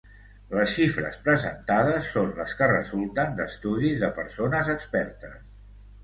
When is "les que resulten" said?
2.39-3.37